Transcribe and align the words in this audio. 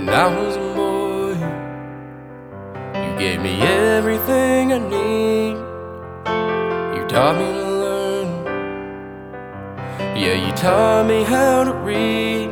when 0.00 0.08
I 0.08 0.26
was 0.34 0.56
a 0.56 0.60
boy. 0.80 1.34
You 3.04 3.18
gave 3.18 3.40
me 3.40 3.60
everything 3.62 4.72
I 4.72 4.78
need. 4.78 5.56
You 6.96 7.02
taught 7.06 7.36
me 7.40 7.46
to 7.58 7.66
learn. 7.84 8.28
Yeah, 10.16 10.36
you 10.44 10.52
taught 10.52 11.06
me 11.06 11.22
how 11.24 11.64
to 11.64 11.72
read. 11.72 12.48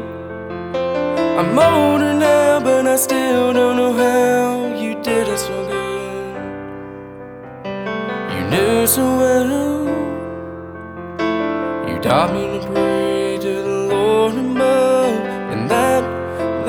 I'm 1.38 1.59
older 1.59 2.12
now, 2.12 2.61
but 2.61 2.87
I 2.87 2.96
still 2.96 3.52
don't 3.52 3.77
know 3.77 3.92
how 3.92 4.74
you 4.83 4.95
did 5.02 5.28
it 5.28 5.38
so 5.38 5.56
good. 5.73 6.37
You 8.34 8.42
knew 8.51 8.87
so 8.87 9.05
well. 9.20 9.88
You 11.88 11.98
taught 12.01 12.33
me 12.34 12.60
to 12.60 12.66
pray 12.66 12.98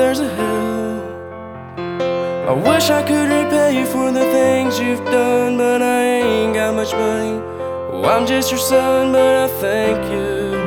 there's 0.10 0.22
a 0.22 0.36
hell. 0.42 0.98
I 2.50 2.54
wish 2.68 2.90
I 2.90 3.04
could 3.04 3.30
repay 3.30 3.78
you 3.78 3.86
for 3.86 4.12
the 4.12 4.26
things 4.38 4.80
you've 4.80 5.06
done, 5.06 5.56
but 5.56 5.84
I 5.84 6.02
ain't 6.02 6.56
got 6.56 6.74
much 6.74 6.94
money. 6.94 7.38
Oh, 7.92 8.06
I'm 8.06 8.26
just 8.26 8.50
your 8.50 8.60
son, 8.60 9.12
but 9.12 9.36
I 9.46 9.48
thank 9.62 10.00
you. 10.12 10.58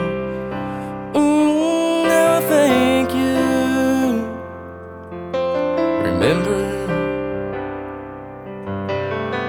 Now 2.12 2.38
I 2.38 2.40
thank 2.54 3.10
you. 3.22 3.36
Remember 6.08 6.60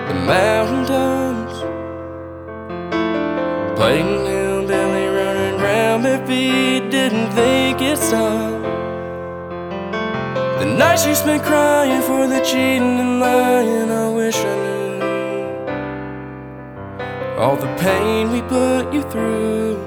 the 0.08 0.16
mountaintops, 0.34 1.58
playing 3.78 4.26
hillbilly, 4.26 5.06
running 5.20 5.58
round 5.62 6.02
bare 6.02 6.26
feet, 6.26 6.90
didn't 6.90 7.30
think 7.34 7.80
it 7.80 8.00
stopped. 8.00 8.63
The 10.74 10.80
nights 10.80 11.06
you 11.06 11.14
spent 11.14 11.44
crying 11.44 12.02
for 12.02 12.26
the 12.26 12.40
cheating 12.40 12.98
and 13.00 13.20
lying, 13.20 13.92
I 13.92 14.10
wish 14.10 14.36
I 14.38 14.56
knew 14.64 15.02
all 17.38 17.56
the 17.56 17.72
pain 17.78 18.32
we 18.32 18.42
put 18.42 18.92
you 18.92 19.04
through. 19.04 19.78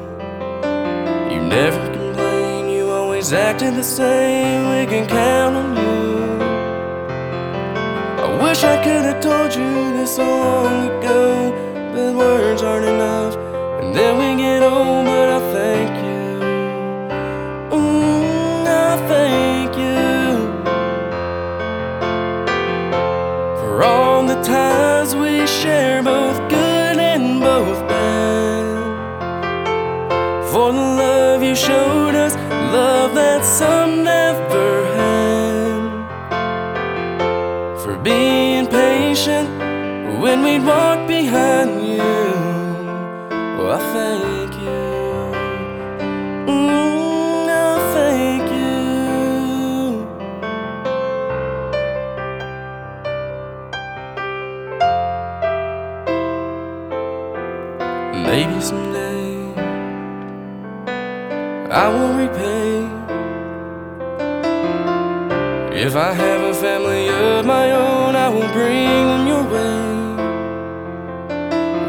You 1.32 1.40
never 1.40 1.92
complained, 1.92 2.70
you 2.70 2.88
always 2.92 3.32
acted 3.32 3.74
the 3.74 3.82
same. 3.82 4.78
We 4.78 4.86
can 4.86 5.08
count 5.08 5.56
on 5.56 5.76
you. 5.76 6.38
I 8.22 8.28
wish 8.44 8.62
I 8.62 8.76
could 8.84 9.04
have 9.10 9.20
told 9.20 9.56
you 9.56 9.92
this 9.96 10.14
so 10.14 10.22
long 10.22 10.88
ago, 10.88 11.50
but 11.94 12.14
words 12.14 12.62
aren't 12.62 12.86
enough. 12.86 13.34
And 13.82 13.92
then 13.92 14.18
we 14.18 14.40
get 14.40 14.62
old, 14.62 15.05
we 25.46 25.52
share, 25.52 26.02
both 26.02 26.38
good 26.50 26.98
and 26.98 27.40
both 27.40 27.78
bad. 27.88 28.64
For 30.50 30.72
the 30.72 30.86
love 31.02 31.42
you 31.42 31.54
showed 31.54 32.16
us, 32.16 32.34
love 32.72 33.14
that 33.14 33.44
some 33.44 34.02
never 34.02 34.84
had. 34.98 35.80
For 37.82 37.96
being 37.96 38.66
patient 38.66 39.48
when 40.20 40.42
we'd 40.42 40.64
walk 40.64 41.06
behind 41.06 41.86
you. 41.86 41.98
Well, 43.56 43.72
I 43.72 43.78
thank 43.92 44.35
Maybe 58.26 58.60
someday 58.60 59.54
I 61.70 61.88
will 61.88 62.12
repay. 62.22 62.86
If 65.86 65.94
I 65.94 66.12
have 66.12 66.40
a 66.42 66.52
family 66.54 67.08
of 67.08 67.46
my 67.46 67.70
own, 67.70 68.16
I 68.16 68.28
will 68.28 68.50
bring 68.52 69.06
them 69.10 69.26
your 69.28 69.44
way. 69.54 70.06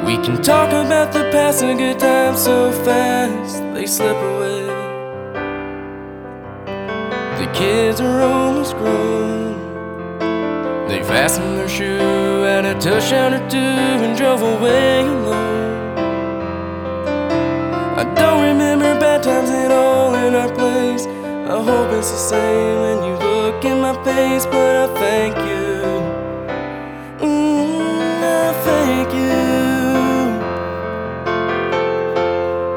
We 0.05 0.23
can 0.23 0.39
talk 0.43 0.69
about 0.69 1.11
the 1.11 1.23
past 1.31 1.63
and 1.63 1.79
good 1.79 1.97
times 1.97 2.43
so 2.43 2.71
fast 2.83 3.63
they 3.73 3.87
slip 3.87 4.15
away. 4.15 4.67
The 7.41 7.51
kids 7.51 7.99
are 7.99 8.21
almost 8.21 8.75
grown. 8.75 9.57
They 10.87 11.01
fastened 11.01 11.57
their 11.57 11.67
shoe 11.67 12.45
at 12.45 12.63
a 12.63 12.75
touchdown 12.79 13.33
or 13.33 13.49
two 13.49 13.57
and 13.57 14.15
drove 14.15 14.43
away 14.43 15.01
alone. 15.01 15.86
I 17.99 18.03
don't 18.13 18.43
remember 18.43 18.93
bad 18.99 19.23
times 19.23 19.49
at 19.49 19.71
all 19.71 20.13
in 20.13 20.35
our 20.35 20.53
place. 20.53 21.07
I 21.07 21.57
hope 21.69 21.91
it's 21.97 22.11
the 22.11 22.17
same 22.17 22.75
when 22.83 22.97
you 23.07 23.15
look 23.17 23.65
in 23.65 23.81
my 23.81 23.95
face, 24.03 24.45
but 24.45 24.75
I 24.83 24.87
thank 25.03 25.35
you. 25.49 25.81
Mm, 27.25 28.21
I 28.21 28.53
thank 28.69 29.09
you 29.21 29.41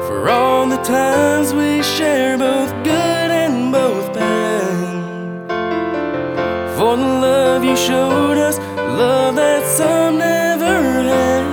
for 0.07 0.27
all 0.27 0.65
the 0.67 0.81
times 0.81 1.53
we 1.53 1.83
share, 1.83 2.39
both 2.39 2.71
good 2.83 3.29
and 3.43 3.71
both 3.71 4.11
bad. 4.15 5.47
For 6.77 6.97
the 6.97 7.11
love 7.27 7.63
you 7.63 7.75
showed 7.77 8.39
us, 8.39 8.57
love 8.97 9.35
that 9.35 9.67
some 9.67 10.17
never 10.17 10.81
had 11.11 11.45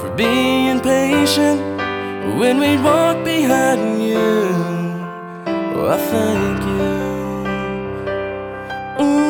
for 0.00 0.08
being 0.16 0.57
patient 0.88 1.60
when 2.38 2.54
we'd 2.62 2.82
walk 2.82 3.16
behind 3.24 3.82
you. 4.08 4.28
Oh, 5.76 5.86
I 5.96 5.98
thank 6.12 6.60
you. 6.76 6.92
Mm, 9.02 9.27